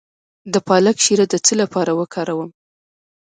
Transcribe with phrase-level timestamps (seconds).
[0.53, 2.49] د پالک شیره د څه لپاره وکاروم؟